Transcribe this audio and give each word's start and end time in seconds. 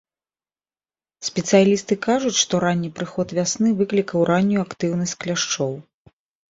Спецыялісты 1.27 1.93
кажуць, 2.07 2.33
што 2.43 2.63
ранні 2.65 2.91
прыход 2.99 3.27
вясны 3.41 3.67
выклікаў 3.83 4.19
раннюю 4.35 4.61
актыўнасць 4.69 5.17
кляшчоў. 5.25 5.73